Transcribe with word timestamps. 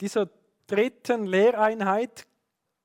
dieser 0.00 0.30
dritten 0.66 1.26
Lehreinheit 1.26 2.26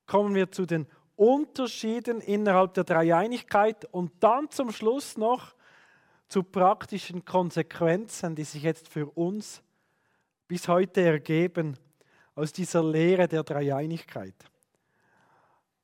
kommen 0.06 0.36
wir 0.36 0.52
zu 0.52 0.66
den 0.66 0.88
Unterschieden 1.16 2.22
innerhalb 2.22 2.74
der 2.74 2.84
Dreieinigkeit 2.84 3.86
und 3.86 4.12
dann 4.20 4.50
zum 4.50 4.72
Schluss 4.72 5.18
noch 5.18 5.54
zu 6.28 6.44
praktischen 6.44 7.24
Konsequenzen, 7.24 8.36
die 8.36 8.44
sich 8.44 8.64
jetzt 8.64 8.88
für 8.88 9.06
uns 9.06 9.62
bis 10.48 10.68
heute 10.68 11.02
ergeben 11.02 11.78
aus 12.36 12.52
dieser 12.52 12.84
Lehre 12.84 13.28
der 13.28 13.44
Dreieinigkeit. 13.44 14.36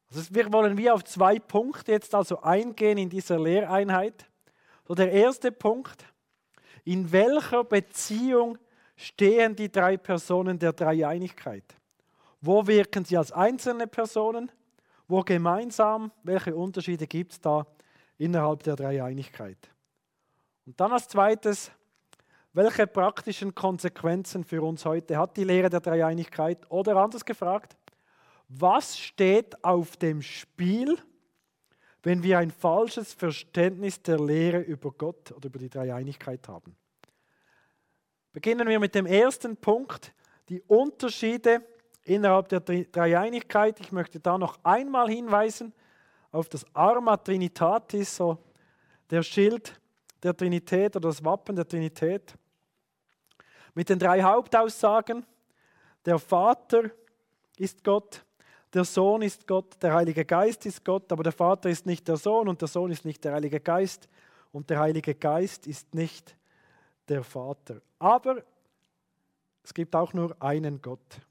Also 0.09 0.34
wir 0.34 0.52
wollen 0.52 0.77
wie 0.77 0.89
auf 0.89 1.04
zwei 1.04 1.38
Punkte 1.38 1.91
jetzt 1.91 2.16
also 2.16 2.41
eingehen 2.41 2.98
in 2.98 3.09
dieser 3.09 3.39
Lehreinheit. 3.39 4.25
So 4.88 4.96
der 4.96 5.11
erste 5.11 5.52
Punkt, 5.52 6.04
in 6.84 7.11
welcher 7.11 7.64
Beziehung 7.64 8.57
stehen 9.00 9.55
die 9.55 9.71
drei 9.71 9.95
Personen 9.95 10.59
der 10.59 10.73
Dreieinigkeit? 10.73 11.63
Wo 12.41 12.68
wirken 12.68 13.05
sie 13.05 13.16
als 13.16 13.31
einzelne 13.31 13.88
Personen? 13.88 14.52
Wo 15.08 15.22
gemeinsam? 15.22 16.12
Welche 16.23 16.53
Unterschiede 16.53 17.08
gibt 17.08 17.31
es 17.31 17.39
da 17.39 17.66
innerhalb 18.17 18.62
der 18.63 18.75
Dreieinigkeit? 18.75 19.58
Und 20.66 20.80
dann 20.80 20.91
als 20.91 21.08
zweites, 21.08 21.72
welche 22.52 22.88
praktischen 22.88 23.55
Konsequenzen 23.55 24.44
für 24.44 24.62
uns 24.62 24.84
heute 24.84 25.17
hat 25.17 25.38
die 25.38 25.45
Lehre 25.45 25.70
der 25.70 25.80
Dreieinigkeit? 25.80 26.70
Oder 26.70 26.97
anders 26.97 27.23
gefragt, 27.23 27.77
was 28.50 28.97
steht 28.97 29.63
auf 29.63 29.95
dem 29.95 30.22
Spiel, 30.22 30.97
wenn 32.03 32.22
wir 32.22 32.38
ein 32.39 32.52
falsches 32.52 33.13
Verständnis 33.13 34.02
der 34.02 34.20
Lehre 34.20 34.59
über 34.59 34.91
Gott 34.91 35.31
oder 35.31 35.47
über 35.47 35.59
die 35.59 35.70
Dreieinigkeit 35.70 36.47
haben? 36.50 36.75
Beginnen 38.31 38.67
wir 38.67 38.79
mit 38.79 38.93
dem 38.93 39.07
ersten 39.07 39.57
Punkt, 39.57 40.13
die 40.49 40.61
Unterschiede 40.61 41.63
innerhalb 42.03 42.49
der 42.49 42.59
Dreieinigkeit. 42.59 43.79
Ich 43.79 43.91
möchte 43.91 44.19
da 44.19 44.38
noch 44.38 44.59
einmal 44.63 45.09
hinweisen 45.09 45.73
auf 46.31 46.47
das 46.47 46.66
Arma 46.75 47.17
Trinitatis, 47.17 48.16
so 48.16 48.38
der 49.09 49.23
Schild 49.23 49.80
der 50.21 50.36
Trinität 50.36 50.95
oder 50.95 51.09
das 51.09 51.23
Wappen 51.23 51.55
der 51.55 51.67
Trinität. 51.67 52.36
Mit 53.73 53.89
den 53.89 53.97
drei 53.97 54.21
Hauptaussagen, 54.21 55.25
der 56.05 56.19
Vater 56.19 56.91
ist 57.58 57.83
Gott, 57.83 58.23
der 58.73 58.83
Sohn 58.83 59.23
ist 59.23 59.47
Gott, 59.47 59.81
der 59.81 59.93
Heilige 59.93 60.25
Geist 60.25 60.66
ist 60.66 60.86
Gott, 60.86 61.11
aber 61.11 61.23
der 61.23 61.31
Vater 61.31 61.69
ist 61.69 61.86
nicht 61.86 62.08
der 62.08 62.17
Sohn 62.17 62.47
und 62.47 62.61
der 62.61 62.67
Sohn 62.67 62.91
ist 62.91 63.05
nicht 63.05 63.23
der 63.23 63.33
Heilige 63.33 63.59
Geist 63.59 64.08
und 64.52 64.69
der 64.69 64.80
Heilige 64.80 65.16
Geist 65.16 65.66
ist 65.66 65.95
nicht 65.95 66.36
der 67.08 67.23
Vater. 67.23 67.81
Aber 68.00 68.44
es 69.64 69.73
gibt 69.73 69.95
auch 69.95 70.14
nur 70.14 70.36
einen 70.42 70.81
Gott. 70.81 71.22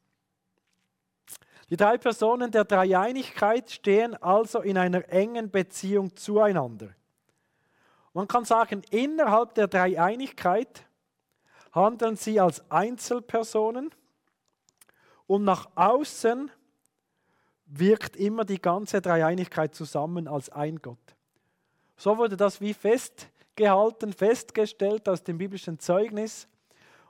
Die 1.70 1.76
drei 1.76 1.98
Personen 1.98 2.50
der 2.50 2.64
Dreieinigkeit 2.64 3.70
stehen 3.70 4.14
also 4.22 4.60
in 4.60 4.78
einer 4.78 5.08
engen 5.10 5.50
Beziehung 5.50 6.14
zueinander. 6.16 6.88
Man 8.14 8.26
kann 8.26 8.44
sagen, 8.44 8.82
innerhalb 8.90 9.54
der 9.54 9.68
Dreieinigkeit 9.68 10.86
handeln 11.72 12.16
sie 12.16 12.40
als 12.40 12.70
Einzelpersonen 12.70 13.90
und 15.26 15.44
nach 15.44 15.68
außen 15.74 16.50
wirkt 17.66 18.16
immer 18.16 18.44
die 18.46 18.60
ganze 18.60 19.02
Dreieinigkeit 19.02 19.74
zusammen 19.74 20.26
als 20.26 20.48
ein 20.48 20.80
Gott. 20.80 20.98
So 21.98 22.16
wurde 22.16 22.36
das 22.36 22.60
wie 22.62 22.72
festgehalten, 22.72 24.12
festgestellt 24.14 25.06
aus 25.08 25.22
dem 25.22 25.36
biblischen 25.36 25.78
Zeugnis. 25.78 26.48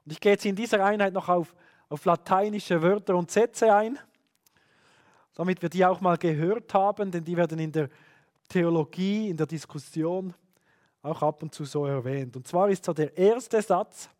Und 0.08 0.12
ich 0.12 0.20
gehe 0.20 0.32
jetzt 0.32 0.46
in 0.46 0.56
dieser 0.56 0.82
Einheit 0.82 1.12
noch 1.12 1.28
auf, 1.28 1.54
auf 1.90 2.04
lateinische 2.04 2.80
Wörter 2.80 3.14
und 3.14 3.30
Sätze 3.30 3.72
ein 3.72 3.98
damit 5.38 5.62
wir 5.62 5.68
die 5.68 5.86
auch 5.86 6.00
mal 6.00 6.18
gehört 6.18 6.74
haben, 6.74 7.12
denn 7.12 7.22
die 7.22 7.36
werden 7.36 7.60
in 7.60 7.70
der 7.70 7.88
Theologie, 8.48 9.28
in 9.28 9.36
der 9.36 9.46
Diskussion 9.46 10.34
auch 11.00 11.22
ab 11.22 11.44
und 11.44 11.54
zu 11.54 11.64
so 11.64 11.86
erwähnt. 11.86 12.34
Und 12.34 12.48
zwar 12.48 12.68
ist 12.70 12.84
so 12.84 12.92
der 12.92 13.16
erste 13.16 13.62
Satz, 13.62 14.10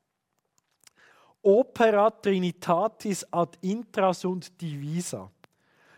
Opera 1.43 2.09
Trinitatis 2.10 3.26
ad 3.32 3.59
intra 3.62 4.15
sunt 4.15 4.60
divisa. 4.60 5.28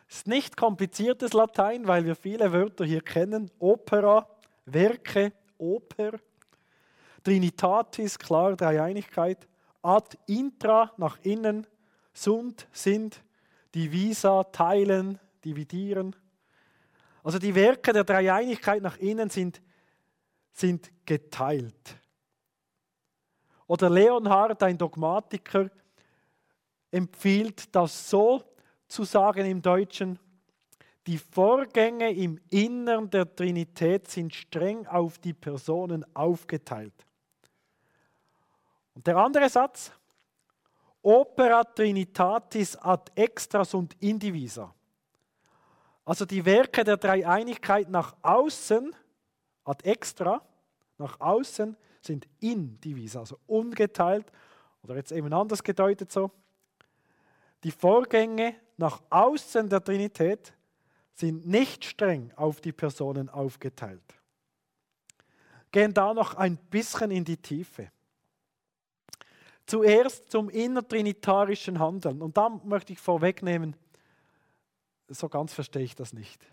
Ist 0.08 0.26
nicht 0.26 0.56
kompliziertes 0.56 1.34
Latein, 1.34 1.86
weil 1.86 2.06
wir 2.06 2.16
viele 2.16 2.50
Wörter 2.50 2.86
hier 2.86 3.02
kennen. 3.02 3.50
Opera, 3.58 4.26
Werke, 4.64 5.34
Oper. 5.58 6.12
Trinitatis, 7.22 8.18
klar, 8.18 8.56
Dreieinigkeit. 8.56 9.46
Ad 9.82 10.16
intra, 10.26 10.92
nach 10.96 11.18
innen. 11.22 11.66
Sunt, 12.12 12.66
sind 12.72 13.22
divisa, 13.74 14.44
teilen, 14.44 15.18
dividieren. 15.44 16.14
Also 17.22 17.38
die 17.38 17.54
Werke 17.54 17.92
der 17.92 18.04
Dreieinigkeit 18.04 18.82
nach 18.82 18.96
innen 18.98 19.30
sind, 19.30 19.60
sind 20.52 20.90
geteilt. 21.06 21.96
Oder 23.66 23.88
Leonhard, 23.88 24.62
ein 24.62 24.76
Dogmatiker, 24.76 25.70
empfiehlt 26.90 27.74
das 27.74 28.10
so 28.10 28.42
zu 28.88 29.04
sagen 29.04 29.46
im 29.46 29.62
Deutschen, 29.62 30.18
die 31.06 31.18
Vorgänge 31.18 32.12
im 32.12 32.38
Innern 32.50 33.08
der 33.08 33.34
Trinität 33.34 34.08
sind 34.08 34.34
streng 34.34 34.86
auf 34.86 35.18
die 35.18 35.32
Personen 35.32 36.04
aufgeteilt. 36.14 37.06
Und 38.94 39.06
der 39.06 39.16
andere 39.16 39.48
Satz, 39.48 39.92
Opera 41.02 41.64
Trinitatis 41.64 42.76
ad 42.76 43.10
extras 43.14 43.72
und 43.74 43.94
indivisa. 44.02 44.74
Also 46.04 46.24
die 46.26 46.44
Werke 46.44 46.84
der 46.84 46.96
Dreieinigkeit 46.96 47.88
nach 47.88 48.16
außen, 48.22 48.94
ad 49.64 49.88
extra, 49.88 50.42
nach 50.98 51.18
außen 51.20 51.76
sind 52.02 52.26
indivisa, 52.40 53.20
also 53.20 53.38
ungeteilt 53.46 54.30
oder 54.82 54.96
jetzt 54.96 55.12
eben 55.12 55.32
anders 55.32 55.62
gedeutet 55.62 56.10
so. 56.12 56.30
Die 57.64 57.70
Vorgänge 57.70 58.56
nach 58.76 59.02
außen 59.10 59.68
der 59.68 59.84
Trinität 59.84 60.54
sind 61.12 61.46
nicht 61.46 61.84
streng 61.84 62.32
auf 62.36 62.60
die 62.60 62.72
Personen 62.72 63.28
aufgeteilt. 63.28 64.02
Gehen 65.70 65.92
da 65.92 66.14
noch 66.14 66.34
ein 66.34 66.56
bisschen 66.56 67.10
in 67.10 67.24
die 67.24 67.36
Tiefe. 67.36 67.90
Zuerst 69.70 70.28
zum 70.28 70.50
innertrinitarischen 70.50 71.78
Handeln. 71.78 72.22
Und 72.22 72.36
da 72.36 72.48
möchte 72.64 72.92
ich 72.92 72.98
vorwegnehmen, 72.98 73.76
so 75.06 75.28
ganz 75.28 75.54
verstehe 75.54 75.84
ich 75.84 75.94
das 75.94 76.12
nicht. 76.12 76.44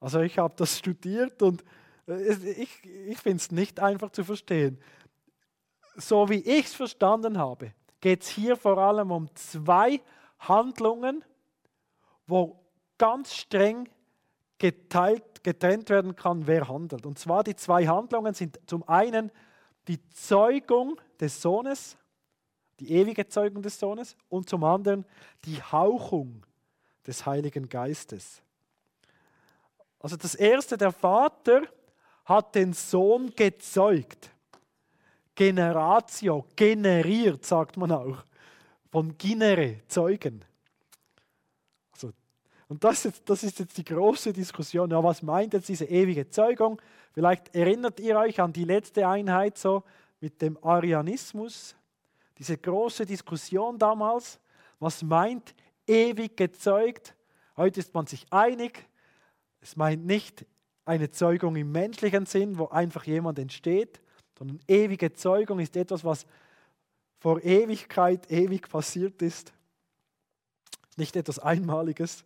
Also 0.00 0.20
ich 0.20 0.36
habe 0.36 0.52
das 0.54 0.76
studiert 0.76 1.40
und 1.40 1.64
äh, 2.06 2.34
ich, 2.34 2.84
ich 2.84 3.18
finde 3.18 3.38
es 3.38 3.50
nicht 3.50 3.80
einfach 3.80 4.10
zu 4.10 4.22
verstehen. 4.22 4.78
So 5.96 6.28
wie 6.28 6.40
ich 6.40 6.66
es 6.66 6.74
verstanden 6.74 7.38
habe, 7.38 7.72
geht 8.02 8.20
es 8.20 8.28
hier 8.28 8.58
vor 8.58 8.76
allem 8.76 9.10
um 9.10 9.34
zwei 9.34 10.02
Handlungen, 10.40 11.24
wo 12.26 12.60
ganz 12.98 13.34
streng 13.34 13.88
geteilt, 14.58 15.42
getrennt 15.42 15.88
werden 15.88 16.14
kann, 16.14 16.46
wer 16.46 16.68
handelt. 16.68 17.06
Und 17.06 17.18
zwar 17.18 17.44
die 17.44 17.56
zwei 17.56 17.86
Handlungen 17.86 18.34
sind 18.34 18.60
zum 18.66 18.86
einen 18.86 19.30
die 19.88 20.06
Zeugung 20.10 21.00
des 21.20 21.40
Sohnes, 21.40 21.96
die 22.80 22.92
ewige 22.92 23.26
Zeugung 23.26 23.62
des 23.62 23.78
Sohnes, 23.78 24.16
und 24.28 24.48
zum 24.48 24.64
anderen 24.64 25.04
die 25.44 25.62
Hauchung 25.62 26.44
des 27.06 27.24
Heiligen 27.26 27.68
Geistes. 27.68 28.42
Also 30.00 30.16
das 30.16 30.34
erste, 30.34 30.76
der 30.76 30.92
Vater 30.92 31.62
hat 32.24 32.54
den 32.54 32.72
Sohn 32.72 33.32
gezeugt. 33.34 34.30
Generatio, 35.34 36.46
generiert, 36.54 37.44
sagt 37.44 37.76
man 37.76 37.90
auch. 37.92 38.24
Von 38.90 39.16
genere, 39.18 39.80
zeugen. 39.88 40.44
Also, 41.92 42.12
und 42.68 42.84
das 42.84 43.04
ist, 43.04 43.28
das 43.28 43.42
ist 43.42 43.58
jetzt 43.58 43.76
die 43.76 43.84
große 43.84 44.32
Diskussion. 44.32 44.90
Ja, 44.90 45.02
was 45.02 45.22
meint 45.22 45.54
jetzt 45.54 45.68
diese 45.68 45.86
ewige 45.86 46.28
Zeugung? 46.28 46.80
Vielleicht 47.12 47.54
erinnert 47.54 47.98
ihr 48.00 48.16
euch 48.18 48.40
an 48.40 48.52
die 48.52 48.64
letzte 48.64 49.06
Einheit 49.06 49.58
so 49.58 49.82
mit 50.24 50.40
dem 50.40 50.56
Arianismus, 50.64 51.76
diese 52.38 52.56
große 52.56 53.04
Diskussion 53.04 53.78
damals. 53.78 54.40
Was 54.78 55.02
meint 55.02 55.54
ewig 55.86 56.34
gezeugt? 56.34 57.14
Heute 57.58 57.80
ist 57.80 57.92
man 57.92 58.06
sich 58.06 58.24
einig. 58.30 58.88
Es 59.60 59.76
meint 59.76 60.06
nicht 60.06 60.46
eine 60.86 61.10
Zeugung 61.10 61.56
im 61.56 61.70
menschlichen 61.70 62.24
Sinn, 62.24 62.56
wo 62.56 62.68
einfach 62.68 63.04
jemand 63.04 63.38
entsteht, 63.38 64.00
sondern 64.38 64.60
ewige 64.66 65.12
Zeugung 65.12 65.58
ist 65.58 65.76
etwas, 65.76 66.02
was 66.04 66.24
vor 67.18 67.44
Ewigkeit 67.44 68.30
ewig 68.30 68.70
passiert 68.70 69.20
ist. 69.20 69.52
Nicht 70.96 71.16
etwas 71.16 71.38
Einmaliges. 71.38 72.24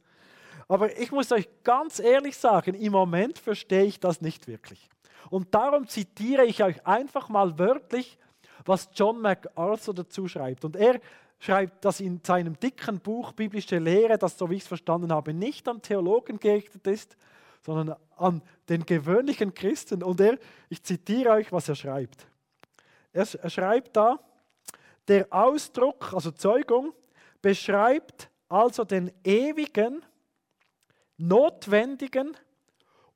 Aber 0.69 0.97
ich 0.97 1.11
muss 1.11 1.33
euch 1.33 1.49
ganz 1.65 1.99
ehrlich 1.99 2.37
sagen, 2.37 2.75
im 2.75 2.93
Moment 2.93 3.41
verstehe 3.41 3.87
ich 3.87 3.99
das 3.99 4.21
nicht 4.21 4.47
wirklich. 4.47 4.89
Und 5.31 5.55
darum 5.55 5.87
zitiere 5.87 6.45
ich 6.45 6.63
euch 6.63 6.87
einfach 6.87 7.29
mal 7.29 7.59
wörtlich, 7.59 8.19
was 8.65 8.89
John 8.95 9.21
MacArthur 9.21 9.95
dazu 9.95 10.29
schreibt. 10.29 10.65
Und 10.65 10.77
er 10.77 11.01
schreibt 11.39 11.85
das 11.85 12.01
in 12.01 12.21
seinem 12.25 12.59
dicken 12.59 13.01
Buch 13.01 13.33
Biblische 13.33 13.79
Lehre, 13.79 14.19
das, 14.19 14.37
so 14.37 14.51
wie 14.51 14.57
ich 14.57 14.63
es 14.63 14.69
verstanden 14.69 15.13
habe, 15.13 15.33
nicht 15.33 15.69
an 15.69 15.83
Theologen 15.83 16.39
gerichtet 16.39 16.87
ist, 16.87 17.17
sondern 17.65 17.97
an 18.17 18.43
den 18.69 18.85
gewöhnlichen 18.85 19.55
Christen. 19.55 20.03
Und 20.03 20.21
er, 20.21 20.39
ich 20.69 20.83
zitiere 20.83 21.31
euch, 21.31 21.53
was 21.53 21.69
er 21.69 21.75
schreibt. 21.75 22.27
Er, 23.13 23.27
er 23.41 23.51
schreibt 23.51 23.97
da, 23.97 24.19
der 25.07 25.27
Ausdruck, 25.31 26.13
also 26.13 26.31
Zeugung, 26.31 26.93
beschreibt 27.41 28.31
also 28.49 28.85
den 28.85 29.11
ewigen, 29.25 30.05
notwendigen 31.17 32.37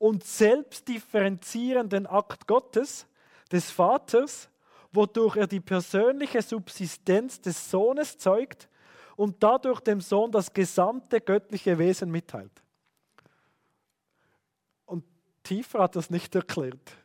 und 0.03 0.25
selbstdifferenzierenden 0.25 2.09
Akt 2.09 2.49
Gottes, 2.49 3.07
des 3.53 3.71
Vaters, 3.71 4.51
wodurch 4.91 5.37
er 5.37 5.47
die 5.47 5.61
persönliche 5.61 6.43
Subsistenz 6.43 7.41
des 7.41 7.71
Sohnes 7.71 8.19
zeugt 8.19 8.69
und 9.15 9.41
dadurch 9.41 9.79
dem 9.79 10.01
Sohn 10.01 10.33
das 10.33 10.53
gesamte 10.53 11.21
göttliche 11.21 11.79
Wesen 11.79 12.11
mitteilt. 12.11 12.51
Und 14.87 15.05
tiefer 15.45 15.79
hat 15.79 15.95
das 15.95 16.11
nicht 16.11 16.35
erklärt. 16.35 16.97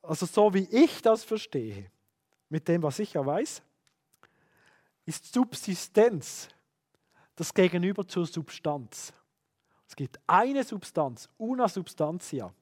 Also 0.00 0.26
so 0.26 0.54
wie 0.54 0.68
ich 0.70 1.02
das 1.02 1.24
verstehe, 1.24 1.90
mit 2.48 2.68
dem, 2.68 2.84
was 2.84 3.00
ich 3.00 3.14
ja 3.14 3.26
weiß, 3.26 3.62
ist 5.06 5.34
Subsistenz 5.34 6.50
das 7.34 7.52
Gegenüber 7.52 8.06
zur 8.06 8.26
Substanz. 8.26 9.12
Es 9.88 9.94
gibt 9.94 10.18
eine 10.26 10.64
Substanz, 10.64 11.28
una 11.38 11.68
substantia. 11.68 12.52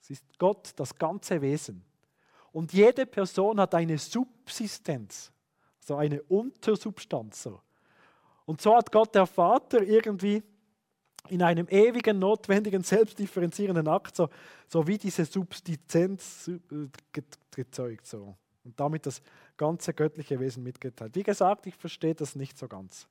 Das 0.00 0.10
ist 0.10 0.24
Gott, 0.38 0.72
das 0.76 0.94
ganze 0.94 1.40
Wesen. 1.40 1.84
Und 2.52 2.72
jede 2.72 3.06
Person 3.06 3.60
hat 3.60 3.74
eine 3.74 3.98
Subsistenz, 3.98 5.32
so 5.80 5.96
eine 5.96 6.22
Untersubstanz. 6.22 7.48
Und 8.46 8.60
so 8.60 8.74
hat 8.76 8.90
Gott 8.90 9.14
der 9.14 9.26
Vater 9.26 9.82
irgendwie 9.82 10.42
in 11.28 11.42
einem 11.42 11.66
ewigen, 11.68 12.18
notwendigen, 12.18 12.82
selbstdifferenzierenden 12.82 13.86
Akt 13.88 14.16
so, 14.16 14.28
so 14.66 14.86
wie 14.86 14.96
diese 14.96 15.24
Subsistenz 15.24 16.48
äh, 16.48 16.88
gezeugt. 17.52 18.06
So. 18.06 18.36
Und 18.64 18.78
damit 18.80 19.06
das 19.06 19.20
ganze 19.56 19.92
göttliche 19.92 20.40
Wesen 20.40 20.62
mitgeteilt. 20.62 21.14
Wie 21.14 21.22
gesagt, 21.22 21.66
ich 21.66 21.74
verstehe 21.74 22.14
das 22.14 22.34
nicht 22.34 22.56
so 22.56 22.68
ganz. 22.68 23.06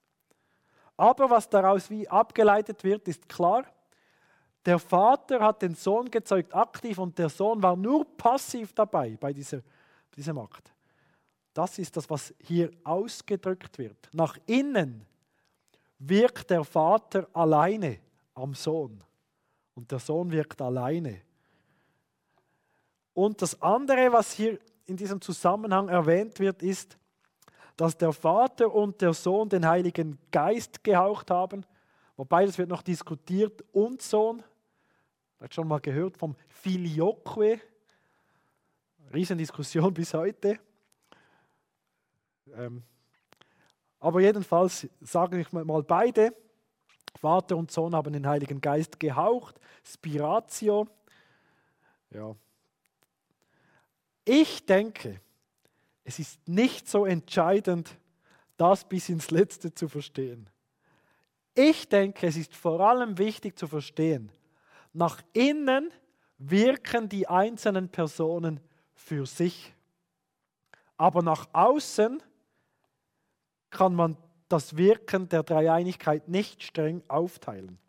Aber 0.98 1.30
was 1.30 1.48
daraus 1.48 1.90
wie 1.90 2.10
abgeleitet 2.10 2.84
wird, 2.84 3.08
ist 3.08 3.30
klar. 3.30 3.66
Der 4.66 4.80
Vater 4.80 5.40
hat 5.40 5.62
den 5.62 5.76
Sohn 5.76 6.10
gezeugt 6.10 6.54
aktiv 6.54 6.98
und 6.98 7.18
der 7.18 7.30
Sohn 7.30 7.62
war 7.62 7.76
nur 7.76 8.04
passiv 8.18 8.74
dabei 8.74 9.16
bei 9.18 9.32
dieser, 9.32 9.62
diesem 10.16 10.38
Akt. 10.40 10.74
Das 11.54 11.80
ist 11.80 11.96
das, 11.96 12.10
was 12.10 12.34
hier 12.40 12.72
ausgedrückt 12.84 13.78
wird. 13.78 14.10
Nach 14.12 14.38
innen 14.46 15.06
wirkt 16.00 16.50
der 16.50 16.64
Vater 16.64 17.28
alleine 17.34 18.00
am 18.34 18.54
Sohn 18.54 19.02
und 19.76 19.92
der 19.92 20.00
Sohn 20.00 20.32
wirkt 20.32 20.62
alleine. 20.62 21.22
Und 23.14 23.42
das 23.42 23.60
andere, 23.62 24.12
was 24.12 24.34
hier 24.34 24.60
in 24.86 24.98
diesem 24.98 25.22
Zusammenhang 25.22 25.90
erwähnt 25.90 26.40
wird, 26.40 26.62
ist, 26.62 26.98
dass 27.78 27.96
der 27.96 28.12
Vater 28.12 28.74
und 28.74 29.00
der 29.02 29.14
Sohn 29.14 29.48
den 29.48 29.66
Heiligen 29.66 30.18
Geist 30.32 30.84
gehaucht 30.84 31.30
haben. 31.30 31.64
Wobei 32.18 32.46
das 32.46 32.58
wird 32.58 32.70
noch 32.70 32.82
diskutiert 32.82 33.64
und 33.72 34.02
Sohn. 34.02 34.44
Vielleicht 35.38 35.54
schon 35.54 35.68
mal 35.68 35.80
gehört 35.80 36.18
vom 36.18 36.36
Filioque. 36.50 37.62
Riesendiskussion 39.14 39.94
bis 39.94 40.14
heute. 40.16 40.60
Ähm, 42.54 42.82
aber 44.00 44.22
jedenfalls 44.22 44.88
sage 45.00 45.40
ich 45.40 45.52
mal 45.52 45.84
beide. 45.84 46.34
Vater 47.20 47.58
und 47.58 47.72
Sohn 47.72 47.96
haben 47.96 48.14
den 48.14 48.28
Heiligen 48.28 48.60
Geist 48.60 49.00
gehaucht. 49.00 49.60
Spiratio. 49.84 50.88
Ja. 52.10 52.36
Ich 54.26 54.66
denke, 54.66 55.22
es 56.08 56.20
ist 56.20 56.48
nicht 56.48 56.88
so 56.88 57.06
entscheidend, 57.06 58.00
das 58.56 58.88
bis 58.88 59.10
ins 59.10 59.30
Letzte 59.30 59.74
zu 59.74 59.90
verstehen. 59.90 60.50
Ich 61.54 61.90
denke, 61.90 62.28
es 62.28 62.38
ist 62.38 62.56
vor 62.56 62.80
allem 62.80 63.18
wichtig 63.18 63.60
zu 63.60 63.68
verstehen, 63.68 64.32
nach 64.94 65.22
innen 65.34 65.92
wirken 66.38 67.10
die 67.10 67.28
einzelnen 67.28 67.90
Personen 67.90 68.62
für 68.94 69.26
sich. 69.26 69.76
Aber 70.96 71.22
nach 71.22 71.50
außen 71.52 72.24
kann 73.70 73.94
man 73.94 74.16
das 74.48 74.78
Wirken 74.78 75.28
der 75.28 75.44
Dreieinigkeit 75.44 76.30
nicht 76.30 76.64
streng 76.64 77.04
aufteilen. 77.10 77.80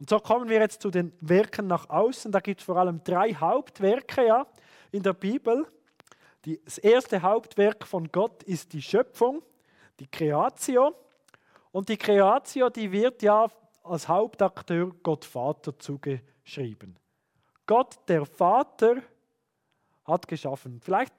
Und 0.00 0.10
so 0.10 0.18
kommen 0.18 0.48
wir 0.48 0.58
jetzt 0.58 0.82
zu 0.82 0.90
den 0.90 1.12
Werken 1.20 1.68
nach 1.68 1.88
außen. 1.88 2.32
Da 2.32 2.40
gibt 2.40 2.60
es 2.60 2.66
vor 2.66 2.78
allem 2.78 3.04
drei 3.04 3.32
Hauptwerke 3.32 4.26
ja, 4.26 4.44
in 4.90 5.04
der 5.04 5.12
Bibel. 5.12 5.68
Das 6.44 6.78
erste 6.78 7.22
Hauptwerk 7.22 7.86
von 7.86 8.10
Gott 8.12 8.42
ist 8.42 8.72
die 8.72 8.82
Schöpfung, 8.82 9.42
die 9.98 10.06
Kreatio. 10.06 10.94
Und 11.72 11.88
die 11.88 11.96
Kreatio, 11.96 12.68
die 12.68 12.92
wird 12.92 13.22
ja 13.22 13.48
als 13.82 14.06
Hauptakteur 14.08 14.92
Gott 15.02 15.24
Vater 15.24 15.78
zugeschrieben. 15.78 16.98
Gott, 17.66 17.98
der 18.08 18.26
Vater, 18.26 19.02
hat 20.04 20.28
geschaffen. 20.28 20.80
Vielleicht 20.82 21.14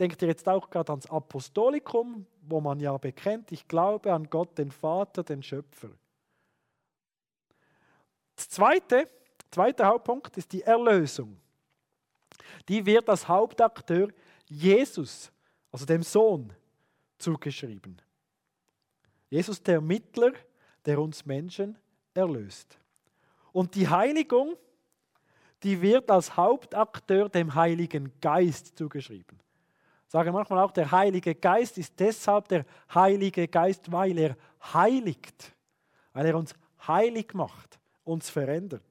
denkt 0.00 0.22
ihr 0.22 0.28
jetzt 0.28 0.48
auch 0.48 0.70
gerade 0.70 0.92
ans 0.92 1.10
Apostolikum, 1.10 2.26
wo 2.42 2.60
man 2.60 2.80
ja 2.80 2.96
bekennt, 2.96 3.52
ich 3.52 3.68
glaube 3.68 4.12
an 4.12 4.28
Gott, 4.30 4.56
den 4.58 4.70
Vater, 4.70 5.22
den 5.22 5.42
Schöpfer. 5.42 5.90
Das 8.34 8.48
zweite, 8.48 9.08
zweite 9.50 9.84
Hauptpunkt 9.84 10.36
ist 10.36 10.52
die 10.52 10.62
Erlösung. 10.62 11.38
Die 12.68 12.84
wird 12.84 13.08
als 13.08 13.28
Hauptakteur 13.28 14.08
Jesus, 14.48 15.30
also 15.72 15.84
dem 15.84 16.02
Sohn, 16.02 16.52
zugeschrieben. 17.18 18.00
Jesus 19.28 19.62
der 19.62 19.80
Mittler, 19.80 20.32
der 20.84 21.00
uns 21.00 21.26
Menschen 21.26 21.76
erlöst. 22.14 22.78
Und 23.52 23.74
die 23.74 23.88
Heiligung, 23.88 24.56
die 25.62 25.80
wird 25.80 26.10
als 26.10 26.36
Hauptakteur 26.36 27.28
dem 27.28 27.54
Heiligen 27.54 28.12
Geist 28.20 28.76
zugeschrieben. 28.76 29.40
Sage 30.08 30.30
manchmal 30.30 30.60
auch, 30.60 30.70
der 30.70 30.90
Heilige 30.92 31.34
Geist 31.34 31.78
ist 31.78 31.98
deshalb 31.98 32.48
der 32.48 32.64
Heilige 32.94 33.48
Geist, 33.48 33.90
weil 33.90 34.16
er 34.18 34.36
heiligt, 34.72 35.52
weil 36.12 36.26
er 36.26 36.36
uns 36.36 36.54
heilig 36.86 37.34
macht, 37.34 37.78
uns 38.04 38.30
verändert. 38.30 38.84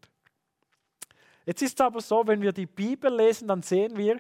Jetzt 1.45 1.61
ist 1.61 1.79
es 1.79 1.85
aber 1.85 2.01
so, 2.01 2.23
wenn 2.25 2.41
wir 2.41 2.51
die 2.51 2.65
Bibel 2.65 3.15
lesen, 3.15 3.47
dann 3.47 3.61
sehen 3.61 3.95
wir, 3.95 4.19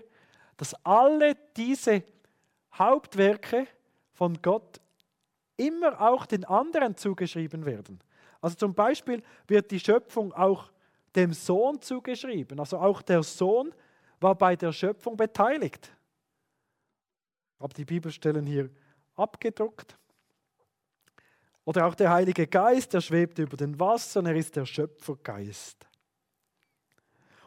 dass 0.57 0.73
alle 0.85 1.35
diese 1.55 2.03
Hauptwerke 2.73 3.67
von 4.13 4.41
Gott 4.41 4.79
immer 5.57 6.01
auch 6.01 6.25
den 6.25 6.45
anderen 6.45 6.97
zugeschrieben 6.97 7.65
werden. 7.65 7.99
Also 8.41 8.55
zum 8.57 8.73
Beispiel 8.73 9.23
wird 9.47 9.71
die 9.71 9.79
Schöpfung 9.79 10.33
auch 10.33 10.71
dem 11.15 11.33
Sohn 11.33 11.81
zugeschrieben. 11.81 12.59
Also 12.59 12.77
auch 12.77 13.01
der 13.01 13.23
Sohn 13.23 13.73
war 14.19 14.35
bei 14.35 14.55
der 14.55 14.71
Schöpfung 14.71 15.15
beteiligt. 15.15 15.91
Ich 17.55 17.61
habe 17.61 17.73
die 17.73 17.85
Bibelstellen 17.85 18.45
hier 18.45 18.69
abgedruckt. 19.15 19.97
Oder 21.63 21.87
auch 21.87 21.95
der 21.95 22.11
Heilige 22.11 22.45
Geist, 22.45 22.93
der 22.93 23.01
schwebt 23.01 23.39
über 23.39 23.57
den 23.57 23.79
Wassern, 23.79 24.27
er 24.27 24.35
ist 24.35 24.55
der 24.55 24.65
Schöpfergeist. 24.65 25.87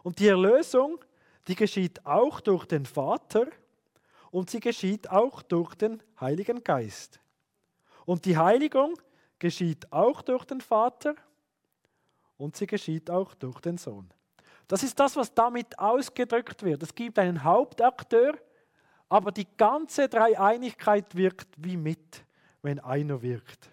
Und 0.03 0.19
die 0.19 0.27
Erlösung 0.27 0.99
die 1.49 1.55
geschieht 1.55 2.07
auch 2.07 2.40
durch 2.40 2.64
den 2.67 2.87
Vater 2.87 3.47
und 4.31 4.50
sie 4.50 4.61
geschieht 4.61 5.11
auch 5.11 5.43
durch 5.43 5.75
den 5.75 6.02
Heiligen 6.21 6.62
Geist. 6.62 7.19
Und 8.05 8.26
die 8.26 8.37
Heiligung 8.37 8.95
geschieht 9.38 9.90
auch 9.93 10.23
durch 10.23 10.45
den 10.45 10.61
Vater 10.61 11.14
und 12.37 12.57
sie 12.57 12.67
geschieht 12.67 13.11
auch 13.11 13.35
durch 13.35 13.61
den 13.61 13.78
Sohn. 13.78 14.11
Das 14.69 14.83
ist 14.83 15.00
das, 15.00 15.17
was 15.17 15.33
damit 15.33 15.78
ausgedrückt 15.78 16.62
wird. 16.62 16.83
Es 16.83 16.95
gibt 16.95 17.19
einen 17.19 17.43
Hauptakteur, 17.43 18.35
aber 19.09 19.33
die 19.33 19.47
ganze 19.57 20.07
Dreieinigkeit 20.09 21.17
wirkt 21.17 21.49
wie 21.57 21.78
mit, 21.78 22.23
wenn 22.61 22.78
einer 22.78 23.23
wirkt. 23.23 23.71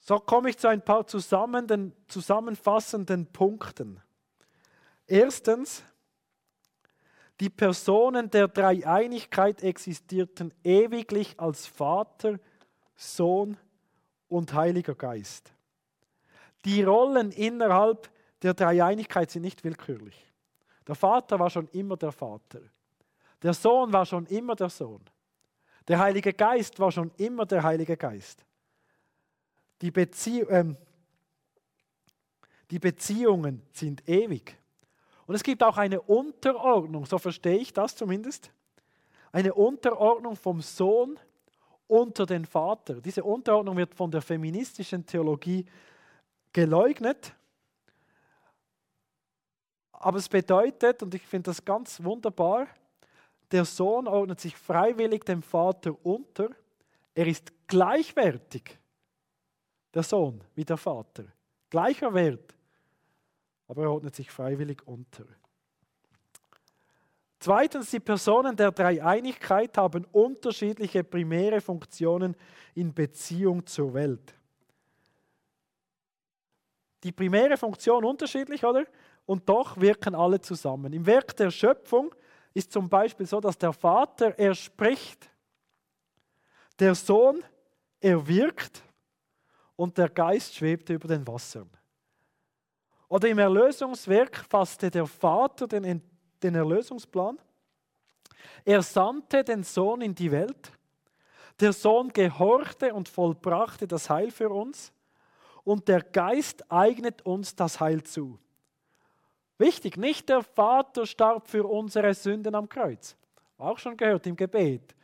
So 0.00 0.18
komme 0.18 0.48
ich 0.48 0.56
zu 0.58 0.68
ein 0.68 0.82
paar 0.82 1.06
zusammenfassenden 1.06 3.26
Punkten. 3.26 4.00
Erstens, 5.10 5.82
die 7.40 7.50
Personen 7.50 8.30
der 8.30 8.46
Dreieinigkeit 8.46 9.60
existierten 9.60 10.54
ewiglich 10.62 11.34
als 11.40 11.66
Vater, 11.66 12.38
Sohn 12.94 13.56
und 14.28 14.54
Heiliger 14.54 14.94
Geist. 14.94 15.52
Die 16.64 16.84
Rollen 16.84 17.32
innerhalb 17.32 18.08
der 18.42 18.54
Dreieinigkeit 18.54 19.32
sind 19.32 19.42
nicht 19.42 19.64
willkürlich. 19.64 20.32
Der 20.86 20.94
Vater 20.94 21.40
war 21.40 21.50
schon 21.50 21.66
immer 21.72 21.96
der 21.96 22.12
Vater. 22.12 22.60
Der 23.42 23.52
Sohn 23.52 23.92
war 23.92 24.06
schon 24.06 24.26
immer 24.26 24.54
der 24.54 24.70
Sohn. 24.70 25.02
Der 25.88 25.98
Heilige 25.98 26.32
Geist 26.32 26.78
war 26.78 26.92
schon 26.92 27.10
immer 27.16 27.46
der 27.46 27.64
Heilige 27.64 27.96
Geist. 27.96 28.44
Die, 29.82 29.90
Bezie 29.90 30.42
ähm, 30.42 30.76
die 32.70 32.78
Beziehungen 32.78 33.62
sind 33.72 34.08
ewig. 34.08 34.59
Und 35.30 35.36
es 35.36 35.44
gibt 35.44 35.62
auch 35.62 35.76
eine 35.76 36.00
Unterordnung, 36.00 37.06
so 37.06 37.16
verstehe 37.16 37.58
ich 37.58 37.72
das 37.72 37.94
zumindest, 37.94 38.50
eine 39.30 39.54
Unterordnung 39.54 40.34
vom 40.34 40.60
Sohn 40.60 41.20
unter 41.86 42.26
den 42.26 42.44
Vater. 42.44 43.00
Diese 43.00 43.22
Unterordnung 43.22 43.76
wird 43.76 43.94
von 43.94 44.10
der 44.10 44.22
feministischen 44.22 45.06
Theologie 45.06 45.64
geleugnet. 46.52 47.32
Aber 49.92 50.18
es 50.18 50.28
bedeutet, 50.28 51.00
und 51.04 51.14
ich 51.14 51.24
finde 51.24 51.50
das 51.50 51.64
ganz 51.64 52.02
wunderbar, 52.02 52.66
der 53.52 53.64
Sohn 53.64 54.08
ordnet 54.08 54.40
sich 54.40 54.56
freiwillig 54.56 55.24
dem 55.24 55.42
Vater 55.44 55.94
unter. 56.04 56.50
Er 57.14 57.28
ist 57.28 57.52
gleichwertig, 57.68 58.80
der 59.94 60.02
Sohn, 60.02 60.42
wie 60.56 60.64
der 60.64 60.76
Vater. 60.76 61.26
Gleicher 61.70 62.12
Wert, 62.14 62.52
aber 63.70 63.84
er 63.84 63.92
ordnet 63.92 64.16
sich 64.16 64.32
freiwillig 64.32 64.84
unter. 64.84 65.24
Zweitens, 67.38 67.88
die 67.90 68.00
Personen 68.00 68.56
der 68.56 68.72
Dreieinigkeit 68.72 69.78
haben 69.78 70.04
unterschiedliche 70.06 71.04
primäre 71.04 71.60
Funktionen 71.60 72.34
in 72.74 72.92
Beziehung 72.92 73.64
zur 73.64 73.94
Welt. 73.94 74.34
Die 77.04 77.12
primäre 77.12 77.56
Funktion 77.56 78.04
unterschiedlich, 78.04 78.64
oder? 78.64 78.84
Und 79.24 79.48
doch 79.48 79.80
wirken 79.80 80.16
alle 80.16 80.40
zusammen. 80.40 80.92
Im 80.92 81.06
Werk 81.06 81.36
der 81.36 81.52
Schöpfung 81.52 82.12
ist 82.52 82.72
zum 82.72 82.88
Beispiel 82.88 83.26
so, 83.26 83.40
dass 83.40 83.56
der 83.56 83.72
Vater, 83.72 84.36
er 84.36 84.54
spricht, 84.56 85.30
der 86.80 86.96
Sohn, 86.96 87.44
er 88.00 88.26
wirkt 88.26 88.82
und 89.76 89.96
der 89.96 90.08
Geist 90.08 90.56
schwebt 90.56 90.90
über 90.90 91.06
den 91.06 91.24
Wassern. 91.24 91.70
Oder 93.10 93.28
im 93.28 93.40
Erlösungswerk 93.40 94.36
fasste 94.48 94.88
der 94.88 95.04
Vater 95.04 95.66
den, 95.66 96.00
den 96.40 96.54
Erlösungsplan. 96.54 97.40
Er 98.64 98.82
sandte 98.82 99.42
den 99.42 99.64
Sohn 99.64 100.00
in 100.00 100.14
die 100.14 100.30
Welt. 100.30 100.72
Der 101.58 101.72
Sohn 101.72 102.12
gehorchte 102.12 102.94
und 102.94 103.08
vollbrachte 103.08 103.88
das 103.88 104.08
Heil 104.08 104.30
für 104.30 104.48
uns. 104.48 104.92
Und 105.64 105.88
der 105.88 106.02
Geist 106.02 106.70
eignet 106.70 107.26
uns 107.26 107.56
das 107.56 107.80
Heil 107.80 108.04
zu. 108.04 108.38
Wichtig, 109.58 109.96
nicht 109.96 110.28
der 110.28 110.44
Vater 110.44 111.04
starb 111.04 111.48
für 111.48 111.68
unsere 111.68 112.14
Sünden 112.14 112.54
am 112.54 112.68
Kreuz. 112.68 113.16
Auch 113.58 113.78
schon 113.78 113.96
gehört 113.96 114.24
im 114.28 114.36
Gebet. 114.36 114.94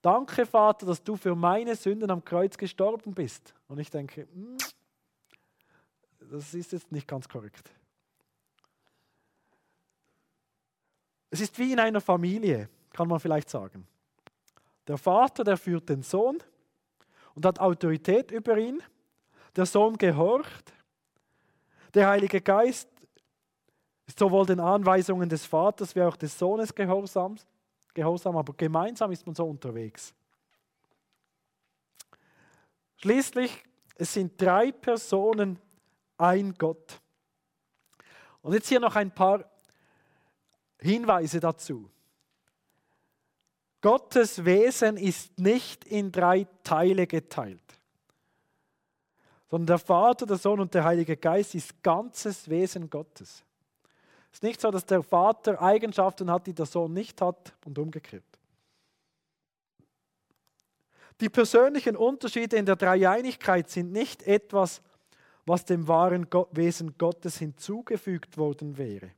Danke, 0.00 0.46
Vater, 0.46 0.86
dass 0.86 1.02
du 1.02 1.16
für 1.16 1.34
meine 1.34 1.74
Sünden 1.74 2.12
am 2.12 2.24
Kreuz 2.24 2.56
gestorben 2.56 3.12
bist. 3.12 3.52
Und 3.66 3.80
ich 3.80 3.90
denke, 3.90 4.28
hm, 4.32 4.56
das 6.30 6.54
ist 6.54 6.72
jetzt 6.72 6.92
nicht 6.92 7.06
ganz 7.06 7.28
korrekt. 7.28 7.70
Es 11.30 11.40
ist 11.40 11.58
wie 11.58 11.72
in 11.72 11.80
einer 11.80 12.00
Familie, 12.00 12.68
kann 12.92 13.08
man 13.08 13.20
vielleicht 13.20 13.50
sagen. 13.50 13.86
Der 14.86 14.96
Vater, 14.96 15.44
der 15.44 15.56
führt 15.56 15.88
den 15.88 16.02
Sohn 16.02 16.38
und 17.34 17.44
hat 17.44 17.60
Autorität 17.60 18.30
über 18.30 18.56
ihn. 18.56 18.82
Der 19.54 19.66
Sohn 19.66 19.96
gehorcht. 19.98 20.72
Der 21.94 22.08
Heilige 22.08 22.40
Geist 22.40 22.88
ist 24.06 24.18
sowohl 24.18 24.46
den 24.46 24.60
Anweisungen 24.60 25.28
des 25.28 25.44
Vaters 25.44 25.94
wie 25.94 26.02
auch 26.02 26.16
des 26.16 26.38
Sohnes 26.38 26.74
gehorsam, 26.74 27.36
gehorsam, 27.92 28.36
aber 28.36 28.54
gemeinsam 28.54 29.12
ist 29.12 29.26
man 29.26 29.34
so 29.34 29.44
unterwegs. 29.44 30.14
Schließlich, 32.96 33.64
es 33.96 34.14
sind 34.14 34.40
drei 34.40 34.72
Personen, 34.72 35.58
ein 36.18 36.54
Gott. 36.58 37.00
Und 38.42 38.52
jetzt 38.52 38.68
hier 38.68 38.80
noch 38.80 38.96
ein 38.96 39.10
paar 39.10 39.44
Hinweise 40.80 41.40
dazu. 41.40 41.90
Gottes 43.80 44.44
Wesen 44.44 44.96
ist 44.96 45.38
nicht 45.38 45.84
in 45.84 46.10
drei 46.10 46.46
Teile 46.64 47.06
geteilt, 47.06 47.62
sondern 49.48 49.66
der 49.66 49.78
Vater, 49.78 50.26
der 50.26 50.36
Sohn 50.36 50.60
und 50.60 50.74
der 50.74 50.84
Heilige 50.84 51.16
Geist 51.16 51.54
ist 51.54 51.80
ganzes 51.82 52.48
Wesen 52.48 52.90
Gottes. 52.90 53.44
Es 54.30 54.38
ist 54.38 54.42
nicht 54.42 54.60
so, 54.60 54.70
dass 54.70 54.84
der 54.84 55.02
Vater 55.02 55.62
Eigenschaften 55.62 56.30
hat, 56.30 56.46
die 56.46 56.54
der 56.54 56.66
Sohn 56.66 56.92
nicht 56.92 57.20
hat 57.20 57.54
und 57.64 57.78
umgekehrt. 57.78 58.24
Die 61.20 61.28
persönlichen 61.28 61.96
Unterschiede 61.96 62.56
in 62.56 62.66
der 62.66 62.76
Dreieinigkeit 62.76 63.70
sind 63.70 63.92
nicht 63.92 64.22
etwas, 64.24 64.82
was 65.48 65.64
dem 65.64 65.88
wahren 65.88 66.26
Wesen 66.52 66.96
Gottes 66.98 67.38
hinzugefügt 67.38 68.36
worden 68.36 68.76
wäre. 68.76 69.10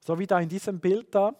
So 0.00 0.18
wie 0.18 0.26
da 0.26 0.38
in 0.40 0.48
diesem 0.48 0.78
Bild 0.80 1.14
da. 1.14 1.34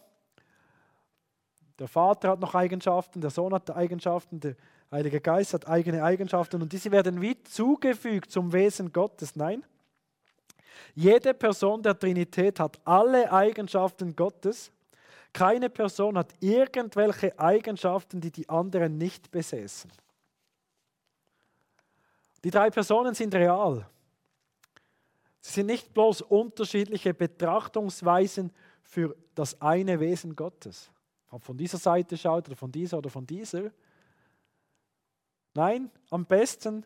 Der 1.79 1.87
Vater 1.87 2.29
hat 2.29 2.39
noch 2.39 2.55
Eigenschaften, 2.55 3.21
der 3.21 3.29
Sohn 3.29 3.53
hat 3.53 3.75
Eigenschaften, 3.75 4.39
der 4.39 4.55
Heilige 4.91 5.19
Geist 5.19 5.53
hat 5.53 5.67
eigene 5.67 6.03
Eigenschaften 6.03 6.61
und 6.61 6.71
diese 6.71 6.91
werden 6.91 7.21
wie 7.21 7.41
zugefügt 7.43 8.31
zum 8.31 8.53
Wesen 8.53 8.93
Gottes. 8.93 9.35
Nein, 9.35 9.63
jede 10.93 11.33
Person 11.33 11.81
der 11.81 11.97
Trinität 11.97 12.59
hat 12.59 12.79
alle 12.85 13.31
Eigenschaften 13.31 14.15
Gottes. 14.15 14.71
Keine 15.33 15.69
Person 15.69 16.17
hat 16.17 16.33
irgendwelche 16.39 17.37
Eigenschaften, 17.37 18.21
die 18.21 18.31
die 18.31 18.47
anderen 18.47 18.97
nicht 18.97 19.31
besäßen. 19.31 19.91
Die 22.45 22.51
drei 22.51 22.69
Personen 22.69 23.15
sind 23.15 23.33
real. 23.33 23.89
Sie 25.41 25.51
sind 25.51 25.65
nicht 25.65 25.93
bloß 25.93 26.21
unterschiedliche 26.21 27.13
Betrachtungsweisen 27.13 28.53
für 28.83 29.17
das 29.33 29.59
eine 29.61 29.99
Wesen 29.99 30.35
Gottes. 30.35 30.91
Ob 31.31 31.43
von 31.43 31.57
dieser 31.57 31.79
Seite 31.79 32.15
schaut 32.15 32.47
oder 32.47 32.55
von 32.55 32.71
dieser 32.71 32.99
oder 32.99 33.09
von 33.09 33.25
dieser. 33.25 33.71
Nein, 35.55 35.89
am 36.11 36.25
besten 36.25 36.85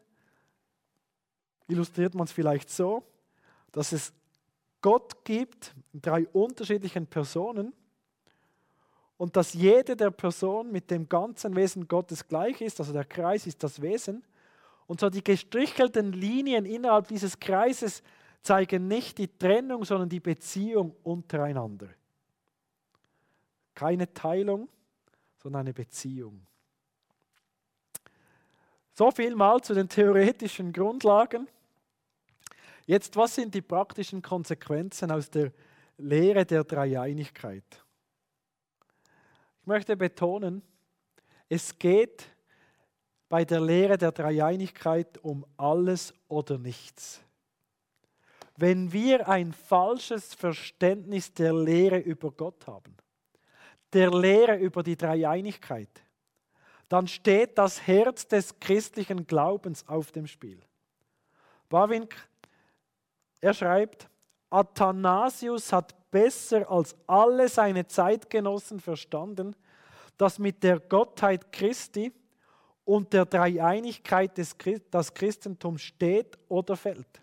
illustriert 1.68 2.16
man 2.16 2.25
es 2.25 2.32
vielleicht 2.32 2.70
so 2.70 3.04
dass 3.72 3.92
es 3.92 4.13
Gott 4.82 5.24
gibt, 5.25 5.75
drei 5.94 6.28
unterschiedlichen 6.30 7.06
Personen, 7.08 7.74
und 9.18 9.36
dass 9.36 9.54
jede 9.54 9.98
der 9.98 10.12
Personen 10.12 10.72
mit 10.72 10.89
dem 10.89 11.10
ganzen 11.10 11.54
Wesen 11.54 11.89
Gottes 11.89 12.25
gleich 12.25 12.62
ist, 12.62 12.80
also 12.80 12.94
der 12.94 13.04
Kreis 13.04 13.46
ist 13.48 13.62
das 13.62 13.82
Wesen. 13.82 14.24
Und 14.89 15.00
so 15.01 15.12
die 15.12 15.24
gestrichelten 15.24 16.13
Linien 16.13 16.65
innerhalb 16.65 17.10
dieses 17.10 17.39
Kreises 17.39 18.01
zeigen 18.41 18.88
nicht 18.88 19.19
die 19.19 19.27
Trennung, 19.27 19.86
sondern 19.86 20.10
die 20.10 20.19
Beziehung 20.19 20.96
untereinander. 21.03 21.89
Keine 23.75 24.12
Teilung, 24.12 24.67
sondern 25.38 25.60
eine 25.60 25.75
Beziehung. 25.75 26.43
So 28.96 29.12
viel 29.12 29.36
mal 29.36 29.62
zu 29.62 29.75
den 29.75 29.88
theoretischen 29.88 30.74
Grundlagen. 30.74 31.48
Jetzt, 32.88 33.15
was 33.15 33.36
sind 33.36 33.53
die 33.53 33.62
praktischen 33.62 34.24
Konsequenzen 34.24 35.12
aus 35.12 35.29
der 35.29 35.53
Lehre 36.00 36.48
der 36.48 36.63
Dreieinigkeit? 36.63 37.86
Ich 39.62 39.67
möchte 39.67 39.96
betonen, 39.96 40.63
es 41.48 41.77
geht 41.77 42.25
bei 43.29 43.45
der 43.45 43.62
Lehre 43.62 43.98
der 43.98 44.12
Dreieinigkeit 44.12 45.19
um 45.24 45.45
alles 45.55 46.13
oder 46.27 46.57
nichts. 46.57 47.21
Wenn 48.57 48.91
wir 48.91 49.29
ein 49.29 49.53
falsches 49.53 50.33
Verständnis 50.33 51.33
der 51.33 51.53
Lehre 51.53 52.00
über 52.00 52.31
Gott 52.31 52.67
haben, 52.67 52.98
der 53.93 54.12
Lehre 54.12 54.57
über 54.57 54.83
die 54.83 54.98
Dreieinigkeit, 54.98 55.89
dann 56.89 57.07
steht 57.07 57.57
das 57.57 57.86
Herz 57.88 58.27
des 58.27 58.59
christlichen 58.59 59.27
Glaubens 59.27 59.88
auf 59.88 60.12
dem 60.12 60.27
Spiel. 60.27 60.59
Barwink 61.69 62.15
er 63.41 63.53
schreibt, 63.53 64.09
Athanasius 64.50 65.71
hat 65.71 65.95
besser 66.12 66.69
als 66.69 66.95
alle 67.07 67.48
seine 67.48 67.88
Zeitgenossen 67.88 68.79
verstanden, 68.79 69.55
dass 70.17 70.39
mit 70.39 70.63
der 70.63 70.79
Gottheit 70.79 71.51
Christi 71.51 72.12
und 72.89 73.13
der 73.13 73.25
Dreieinigkeit 73.25 74.36
des 74.36 74.58
Christ 74.58 74.86
das 74.89 75.13
Christentum 75.13 75.77
steht 75.77 76.39
oder 76.48 76.75
fällt. 76.75 77.22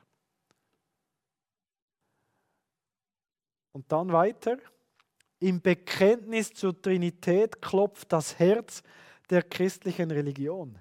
Und 3.72 3.90
dann 3.90 4.12
weiter. 4.12 4.58
Im 5.40 5.60
Bekenntnis 5.60 6.52
zur 6.52 6.80
Trinität 6.80 7.60
klopft 7.60 8.12
das 8.12 8.38
Herz 8.38 8.84
der 9.28 9.42
christlichen 9.42 10.12
Religion. 10.12 10.78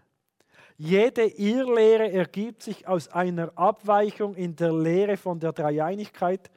Jede 0.78 1.26
Irrlehre 1.26 2.12
ergibt 2.12 2.62
sich 2.62 2.88
aus 2.88 3.08
einer 3.08 3.58
Abweichung 3.58 4.36
in 4.36 4.56
der 4.56 4.72
Lehre 4.72 5.18
von 5.18 5.40
der 5.40 5.52
Dreieinigkeit 5.52 6.52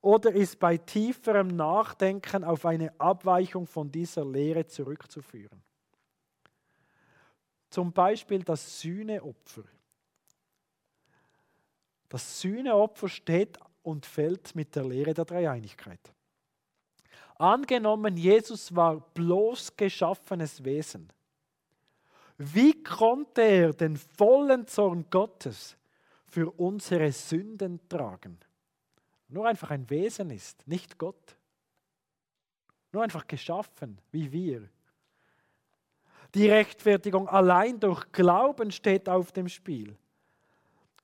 oder 0.00 0.32
ist 0.32 0.58
bei 0.58 0.78
tieferem 0.78 1.48
Nachdenken 1.48 2.44
auf 2.44 2.64
eine 2.64 2.98
Abweichung 2.98 3.66
von 3.66 3.92
dieser 3.92 4.24
Lehre 4.24 4.66
zurückzuführen. 4.66 5.62
Zum 7.74 7.92
Beispiel 7.92 8.44
das 8.44 8.80
Sühneopfer. 8.82 9.64
Das 12.08 12.40
Sühneopfer 12.40 13.08
steht 13.08 13.58
und 13.82 14.06
fällt 14.06 14.54
mit 14.54 14.76
der 14.76 14.84
Lehre 14.84 15.12
der 15.12 15.24
Dreieinigkeit. 15.24 16.14
Angenommen, 17.34 18.16
Jesus 18.16 18.76
war 18.76 19.00
bloß 19.00 19.76
geschaffenes 19.76 20.62
Wesen. 20.62 21.12
Wie 22.38 22.80
konnte 22.80 23.42
er 23.42 23.72
den 23.72 23.96
vollen 23.96 24.68
Zorn 24.68 25.06
Gottes 25.10 25.76
für 26.26 26.52
unsere 26.52 27.10
Sünden 27.10 27.80
tragen? 27.88 28.38
Nur 29.26 29.48
einfach 29.48 29.72
ein 29.72 29.90
Wesen 29.90 30.30
ist, 30.30 30.64
nicht 30.68 30.96
Gott. 30.96 31.36
Nur 32.92 33.02
einfach 33.02 33.26
geschaffen, 33.26 34.00
wie 34.12 34.30
wir. 34.30 34.68
Die 36.34 36.48
Rechtfertigung 36.48 37.28
allein 37.28 37.78
durch 37.78 38.10
Glauben 38.10 38.72
steht 38.72 39.08
auf 39.08 39.30
dem 39.30 39.48
Spiel. 39.48 39.96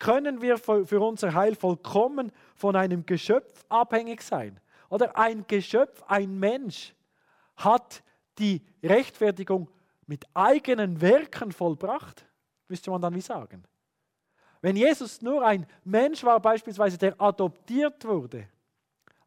Können 0.00 0.42
wir 0.42 0.58
für 0.58 1.00
unser 1.00 1.34
Heil 1.34 1.54
vollkommen 1.54 2.32
von 2.56 2.74
einem 2.74 3.06
Geschöpf 3.06 3.64
abhängig 3.68 4.22
sein? 4.22 4.58
Oder 4.88 5.16
ein 5.16 5.44
Geschöpf, 5.46 6.02
ein 6.08 6.38
Mensch 6.38 6.94
hat 7.56 8.02
die 8.38 8.60
Rechtfertigung 8.82 9.70
mit 10.06 10.24
eigenen 10.34 11.00
Werken 11.00 11.52
vollbracht? 11.52 12.24
Müsste 12.66 12.90
man 12.90 13.00
dann 13.00 13.14
wie 13.14 13.20
sagen. 13.20 13.62
Wenn 14.60 14.74
Jesus 14.74 15.22
nur 15.22 15.44
ein 15.46 15.66
Mensch 15.84 16.24
war, 16.24 16.40
beispielsweise, 16.40 16.98
der 16.98 17.20
adoptiert 17.20 18.04
wurde, 18.04 18.48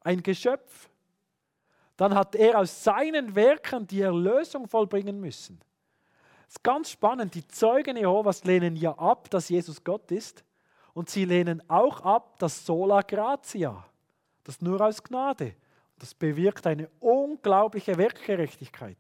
ein 0.02 0.22
Geschöpf, 0.22 0.90
dann 1.96 2.14
hat 2.14 2.36
er 2.36 2.60
aus 2.60 2.84
seinen 2.84 3.34
Werken 3.34 3.88
die 3.88 4.02
Erlösung 4.02 4.68
vollbringen 4.68 5.20
müssen. 5.20 5.60
Das 6.54 6.60
ist 6.60 6.64
ganz 6.64 6.92
spannend. 6.92 7.34
Die 7.34 7.48
Zeugen 7.48 7.98
Jehovas 7.98 8.44
lehnen 8.44 8.76
ja 8.76 8.92
ab, 9.00 9.28
dass 9.32 9.50
Jesus 9.50 9.84
Gott 9.84 10.12
ist. 10.12 10.44
Und 10.94 11.10
sie 11.10 11.26
lehnen 11.26 11.68
auch 11.68 12.02
ab, 12.02 12.38
dass 12.38 12.64
sola 12.64 13.02
gratia, 13.02 13.84
das 14.44 14.62
nur 14.62 14.80
aus 14.80 15.02
Gnade. 15.02 15.56
Das 15.98 16.14
bewirkt 16.14 16.68
eine 16.68 16.92
unglaubliche 17.00 17.98
Werkgerechtigkeit. 17.98 19.00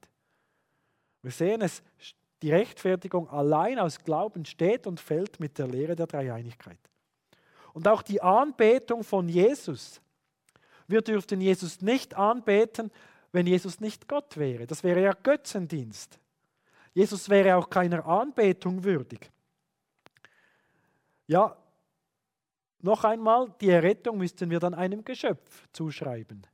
Wir 1.22 1.29
sehen 1.29 1.62
es, 1.62 1.83
die 2.41 2.51
Rechtfertigung 2.51 3.29
allein 3.29 3.77
aus 3.77 4.00
Glauben 4.03 4.45
steht 4.45 4.88
und 4.88 5.00
fällt 5.00 5.39
mit 5.39 5.60
der 5.60 5.67
Lehre 5.67 5.95
der 5.95 6.07
Dreieinigkeit. 6.07 6.79
Und 7.74 7.88
auch 7.88 8.01
die 8.01 8.19
Anbetung 8.19 9.03
von 9.03 9.29
Jesus. 9.29 10.01
Wir 10.88 11.03
dürften 11.03 11.39
Jesus 11.39 11.81
nicht 11.81 12.15
anbeten, 12.15 12.89
wenn 13.31 13.45
Jesus 13.45 13.79
nicht 13.79 14.07
Gott 14.07 14.38
wäre. 14.38 14.65
Das 14.65 14.83
wäre 14.83 15.03
ja 15.03 15.13
Götzendienst. 15.13 16.17
Jesus 16.93 17.27
wäre 17.29 17.55
auch 17.55 17.69
keiner 17.69 18.05
Anbetung 18.05 18.83
würdig. 18.83 19.31
Ja, 21.27 21.57
noch 22.79 23.03
einmal, 23.03 23.53
die 23.62 23.69
Errettung 23.69 24.17
müssten 24.17 24.50
wir 24.50 24.59
dann 24.59 24.73
einem 24.73 25.03
Geschöpf 25.03 25.67
zuschreiben. 25.71 26.45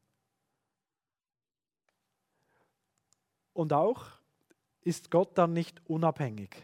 Und 3.54 3.74
auch 3.74 4.06
ist 4.82 5.12
Gott 5.12 5.38
dann 5.38 5.54
nicht 5.54 5.82
unabhängig. 5.88 6.56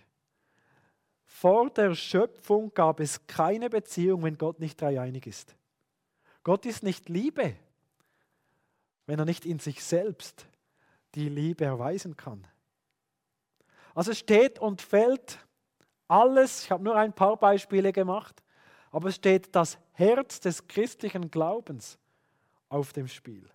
Vor 1.25 1.69
der 1.69 1.95
Schöpfung 1.95 2.73
gab 2.73 2.99
es 2.99 3.27
keine 3.27 3.69
Beziehung, 3.69 4.23
wenn 4.23 4.37
Gott 4.37 4.59
nicht 4.59 4.79
dreieinig 4.79 5.27
ist. 5.27 5.55
Gott 6.43 6.65
ist 6.65 6.83
nicht 6.83 7.09
Liebe, 7.09 7.55
wenn 9.07 9.19
er 9.19 9.25
nicht 9.25 9.45
in 9.45 9.59
sich 9.59 9.83
selbst 9.83 10.47
die 11.15 11.27
Liebe 11.27 11.65
erweisen 11.65 12.15
kann. 12.15 12.47
Also 13.95 14.13
steht 14.13 14.59
und 14.59 14.81
fällt 14.81 15.39
alles, 16.07 16.65
ich 16.65 16.71
habe 16.71 16.83
nur 16.83 16.95
ein 16.95 17.13
paar 17.13 17.37
Beispiele 17.37 17.91
gemacht, 17.91 18.43
aber 18.91 19.09
es 19.09 19.15
steht 19.15 19.55
das 19.55 19.79
Herz 19.93 20.39
des 20.39 20.67
christlichen 20.67 21.31
Glaubens 21.31 21.97
auf 22.69 22.93
dem 22.93 23.07
Spiel. 23.07 23.49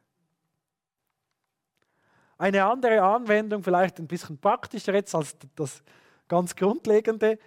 Eine 2.38 2.64
andere 2.64 3.02
Anwendung, 3.02 3.62
vielleicht 3.62 3.98
ein 3.98 4.06
bisschen 4.06 4.38
praktischer 4.38 4.94
jetzt 4.94 5.14
als 5.14 5.36
das 5.54 5.82
ganz 6.26 6.56
Grundlegende, 6.56 7.38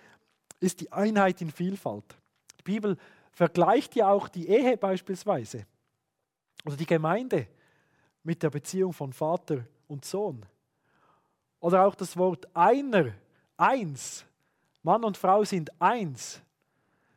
ist 0.59 0.79
die 0.79 0.91
Einheit 0.91 1.41
in 1.41 1.49
Vielfalt. 1.49 2.15
Die 2.59 2.63
Bibel 2.63 2.95
vergleicht 3.31 3.95
ja 3.95 4.09
auch 4.09 4.27
die 4.27 4.47
Ehe 4.47 4.77
beispielsweise 4.77 5.65
oder 6.63 6.75
die 6.75 6.85
Gemeinde 6.85 7.47
mit 8.21 8.43
der 8.43 8.51
Beziehung 8.51 8.93
von 8.93 9.11
Vater 9.11 9.65
und 9.87 10.05
Sohn. 10.05 10.45
Oder 11.63 11.85
auch 11.85 11.95
das 11.95 12.17
Wort 12.17 12.45
einer, 12.53 13.13
eins. 13.55 14.25
Mann 14.81 15.01
und 15.05 15.15
Frau 15.15 15.45
sind 15.45 15.71
eins. 15.81 16.41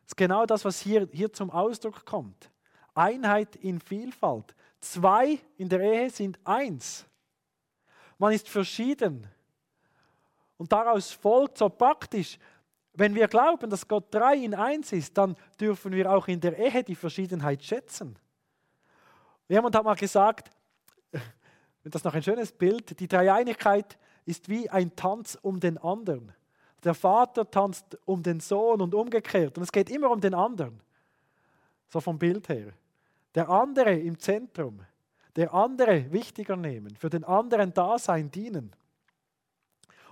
Das 0.03 0.11
ist 0.11 0.15
genau 0.15 0.45
das, 0.45 0.63
was 0.63 0.79
hier, 0.79 1.05
hier 1.11 1.33
zum 1.33 1.51
Ausdruck 1.51 2.05
kommt. 2.05 2.49
Einheit 2.95 3.57
in 3.57 3.81
Vielfalt. 3.81 4.55
Zwei 4.79 5.37
in 5.57 5.67
der 5.67 5.81
Ehe 5.81 6.09
sind 6.09 6.39
eins. 6.45 7.05
Man 8.17 8.31
ist 8.31 8.47
verschieden. 8.47 9.27
Und 10.55 10.71
daraus 10.71 11.11
folgt 11.11 11.57
so 11.57 11.67
praktisch, 11.67 12.39
wenn 12.93 13.13
wir 13.15 13.27
glauben, 13.27 13.69
dass 13.69 13.85
Gott 13.85 14.05
drei 14.15 14.37
in 14.37 14.55
eins 14.55 14.93
ist, 14.93 15.17
dann 15.17 15.35
dürfen 15.59 15.91
wir 15.91 16.09
auch 16.09 16.25
in 16.29 16.39
der 16.39 16.57
Ehe 16.57 16.85
die 16.85 16.95
Verschiedenheit 16.95 17.61
schätzen. 17.61 18.17
Jemand 19.49 19.75
hat 19.75 19.83
mal 19.83 19.95
gesagt, 19.95 20.49
das 21.89 22.01
ist 22.01 22.05
noch 22.05 22.13
ein 22.13 22.23
schönes 22.23 22.51
Bild, 22.51 22.99
die 22.99 23.07
Dreieinigkeit 23.07 23.97
ist 24.25 24.49
wie 24.49 24.69
ein 24.69 24.95
Tanz 24.95 25.37
um 25.41 25.59
den 25.59 25.77
anderen. 25.77 26.33
Der 26.83 26.93
Vater 26.93 27.49
tanzt 27.49 27.97
um 28.05 28.21
den 28.21 28.39
Sohn 28.39 28.81
und 28.81 28.93
umgekehrt. 28.93 29.57
Und 29.57 29.63
es 29.63 29.71
geht 29.71 29.89
immer 29.89 30.11
um 30.11 30.21
den 30.21 30.33
anderen. 30.33 30.79
So 31.89 31.99
vom 31.99 32.19
Bild 32.19 32.49
her. 32.49 32.73
Der 33.35 33.49
andere 33.49 33.93
im 33.93 34.19
Zentrum. 34.19 34.81
Der 35.35 35.53
andere 35.53 36.11
wichtiger 36.11 36.55
nehmen. 36.55 36.95
Für 36.95 37.09
den 37.09 37.23
anderen 37.23 37.73
da 37.73 37.97
sein, 37.97 38.29
dienen. 38.31 38.75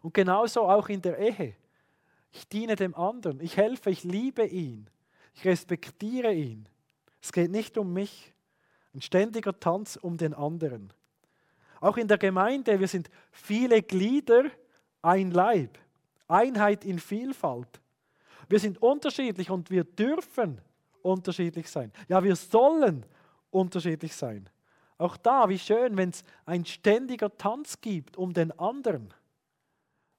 Und 0.01 0.13
genauso 0.13 0.69
auch 0.69 0.89
in 0.89 1.01
der 1.01 1.17
Ehe. 1.17 1.55
Ich 2.31 2.47
diene 2.47 2.75
dem 2.75 2.95
anderen. 2.95 3.39
Ich 3.39 3.57
helfe, 3.57 3.89
ich 3.89 4.03
liebe 4.03 4.45
ihn. 4.45 4.89
Ich 5.33 5.45
respektiere 5.45 6.33
ihn. 6.33 6.67
Es 7.21 7.31
geht 7.31 7.51
nicht 7.51 7.77
um 7.77 7.93
mich. 7.93 8.33
Ein 8.93 9.01
ständiger 9.01 9.59
Tanz 9.59 9.97
um 9.97 10.17
den 10.17 10.33
anderen. 10.33 10.93
Auch 11.79 11.97
in 11.97 12.07
der 12.07 12.17
Gemeinde, 12.17 12.79
wir 12.79 12.87
sind 12.87 13.09
viele 13.31 13.81
Glieder, 13.81 14.45
ein 15.01 15.31
Leib. 15.31 15.77
Einheit 16.27 16.85
in 16.85 16.99
Vielfalt. 16.99 17.79
Wir 18.49 18.59
sind 18.59 18.81
unterschiedlich 18.81 19.49
und 19.49 19.69
wir 19.69 19.83
dürfen 19.83 20.59
unterschiedlich 21.01 21.69
sein. 21.69 21.91
Ja, 22.07 22.23
wir 22.23 22.35
sollen 22.35 23.05
unterschiedlich 23.51 24.15
sein. 24.15 24.49
Auch 24.97 25.17
da, 25.17 25.49
wie 25.49 25.59
schön, 25.59 25.97
wenn 25.97 26.09
es 26.09 26.23
ein 26.45 26.65
ständiger 26.65 27.35
Tanz 27.37 27.81
gibt 27.81 28.17
um 28.17 28.33
den 28.33 28.57
anderen. 28.57 29.13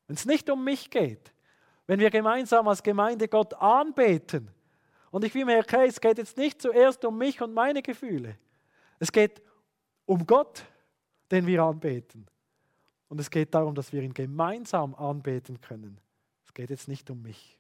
Wenn 0.06 0.16
es 0.16 0.26
nicht 0.26 0.50
um 0.50 0.62
mich 0.62 0.90
geht. 0.90 1.32
Wenn 1.86 1.98
wir 1.98 2.10
gemeinsam 2.10 2.68
als 2.68 2.82
Gemeinde 2.82 3.28
Gott 3.28 3.54
anbeten. 3.54 4.50
Und 5.10 5.24
ich 5.24 5.34
will 5.34 5.44
mir 5.44 5.58
okay, 5.58 5.86
es 5.86 6.00
geht 6.00 6.18
jetzt 6.18 6.36
nicht 6.36 6.60
zuerst 6.60 7.04
um 7.04 7.16
mich 7.16 7.40
und 7.40 7.54
meine 7.54 7.80
Gefühle. 7.80 8.36
Es 8.98 9.10
geht 9.10 9.40
um 10.04 10.26
Gott, 10.26 10.64
den 11.30 11.46
wir 11.46 11.62
anbeten. 11.62 12.26
Und 13.08 13.20
es 13.20 13.30
geht 13.30 13.54
darum, 13.54 13.74
dass 13.74 13.92
wir 13.92 14.02
ihn 14.02 14.14
gemeinsam 14.14 14.94
anbeten 14.94 15.60
können. 15.60 16.00
Es 16.44 16.54
geht 16.54 16.70
jetzt 16.70 16.88
nicht 16.88 17.10
um 17.10 17.22
mich. 17.22 17.58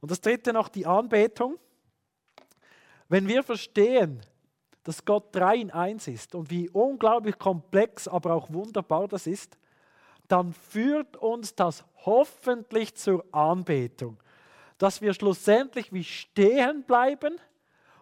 Und 0.00 0.10
das 0.10 0.20
dritte 0.20 0.52
noch, 0.52 0.68
die 0.68 0.86
Anbetung. 0.86 1.58
Wenn 3.08 3.26
wir 3.28 3.42
verstehen, 3.42 4.20
dass 4.84 5.04
Gott 5.04 5.34
drei 5.34 5.56
in 5.56 5.70
eins 5.70 6.08
ist 6.08 6.34
und 6.34 6.50
wie 6.50 6.68
unglaublich 6.70 7.38
komplex, 7.38 8.08
aber 8.08 8.34
auch 8.34 8.50
wunderbar 8.50 9.08
das 9.08 9.26
ist, 9.26 9.58
dann 10.28 10.52
führt 10.52 11.16
uns 11.16 11.54
das 11.54 11.84
hoffentlich 12.06 12.94
zur 12.94 13.24
Anbetung. 13.32 14.16
Dass 14.78 15.02
wir 15.02 15.12
schlussendlich 15.12 15.92
wie 15.92 16.04
stehen 16.04 16.84
bleiben 16.84 17.36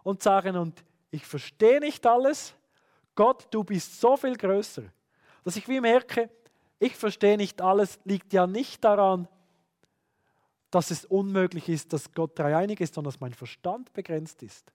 und 0.03 0.23
sagen, 0.23 0.57
und 0.57 0.85
ich 1.11 1.27
verstehe 1.27 1.81
nicht 1.81 2.07
alles, 2.07 2.55
Gott, 3.19 3.49
du 3.51 3.65
bist 3.65 4.01
so 4.01 4.17
viel 4.17 4.37
größer 4.37 4.85
dass 5.49 5.57
ich 5.57 5.67
wie 5.67 5.81
merke, 5.81 6.29
ich 6.79 6.95
verstehe 6.95 7.39
nicht 7.39 7.63
alles, 7.63 7.99
liegt 8.05 8.35
ja 8.35 8.47
nicht 8.47 8.85
daran, 8.85 9.27
dass 10.71 10.91
es 10.91 11.07
unmöglich 11.07 11.71
ist, 11.71 11.91
dass 11.95 12.13
Gott 12.13 12.39
dreieinig 12.39 12.81
ist, 12.81 12.93
sondern 12.93 13.13
dass 13.13 13.21
mein 13.21 13.33
Verstand 13.33 13.91
begrenzt 13.95 14.43
ist. 14.43 14.71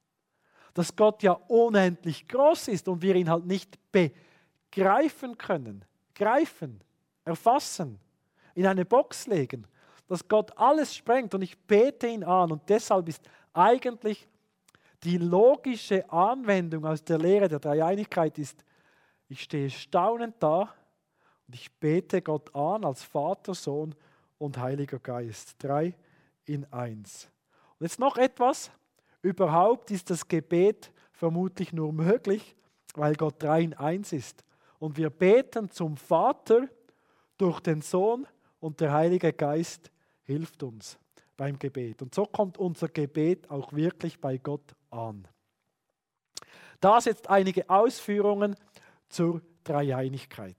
Dass 0.74 0.96
Gott 0.96 1.22
ja 1.22 1.34
unendlich 1.34 2.28
groß 2.28 2.70
ist 2.70 2.88
und 2.88 3.04
wir 3.04 3.14
ihn 3.14 3.30
halt 3.30 3.46
nicht 3.46 3.78
begreifen 3.92 5.38
können, 5.38 5.86
greifen, 6.16 6.82
erfassen, 7.24 8.00
in 8.56 8.66
eine 8.66 8.84
Box 8.84 9.28
legen. 9.28 9.68
Dass 10.08 10.28
Gott 10.28 10.58
alles 10.58 10.96
sprengt 10.96 11.36
und 11.36 11.44
ich 11.44 11.56
bete 11.56 12.08
ihn 12.08 12.24
an 12.24 12.52
und 12.52 12.68
deshalb 12.68 13.08
ist 13.08 13.22
eigentlich 13.54 14.28
die 15.04 15.18
logische 15.18 16.10
Anwendung 16.10 16.86
aus 16.86 17.04
der 17.04 17.18
Lehre 17.18 17.48
der 17.48 17.60
Dreieinigkeit 17.60 18.38
ist, 18.38 18.64
ich 19.28 19.42
stehe 19.42 19.70
staunend 19.70 20.36
da 20.40 20.74
und 21.48 21.56
ich 21.56 21.72
bete 21.80 22.22
Gott 22.22 22.54
an 22.56 22.86
als 22.86 23.04
Vater, 23.04 23.54
Sohn 23.54 23.96
und 24.38 24.58
Heiliger 24.58 25.00
Geist. 25.00 25.56
Drei 25.60 25.96
in 26.46 26.72
eins. 26.72 27.30
Und 27.80 27.86
jetzt 27.86 28.00
noch 28.00 28.18
etwas. 28.18 28.72
Überhaupt 29.22 29.92
ist 29.92 30.10
das 30.10 30.28
Gebet 30.28 30.92
vermutlich 31.12 31.72
nur 31.74 31.94
möglich, 31.94 32.56
weil 32.96 33.16
Gott 33.16 33.42
drei 33.42 33.62
in 33.62 33.74
eins 33.74 34.12
ist. 34.12 34.44
Und 34.80 34.98
wir 34.98 35.10
beten 35.10 35.70
zum 35.70 35.96
Vater 35.96 36.68
durch 37.38 37.60
den 37.62 37.82
Sohn 37.82 38.28
und 38.60 38.80
der 38.82 38.94
Heilige 38.94 39.32
Geist 39.34 39.92
hilft 40.24 40.62
uns 40.64 40.98
beim 41.38 41.58
Gebet. 41.58 42.02
Und 42.02 42.14
so 42.14 42.26
kommt 42.26 42.58
unser 42.58 42.90
Gebet 42.90 43.50
auch 43.50 43.74
wirklich 43.74 44.20
bei 44.20 44.38
Gott 44.38 44.76
an. 44.94 45.28
Das 46.80 47.06
jetzt 47.06 47.30
einige 47.30 47.70
Ausführungen 47.70 48.56
zur 49.10 49.42
Dreieinigkeit. 49.64 50.58